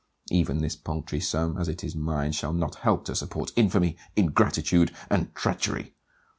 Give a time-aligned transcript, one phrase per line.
[0.31, 4.91] Even this paltry sum, as it is mine shall not help to support infamy, ingratitude,
[5.11, 5.93] and treachery.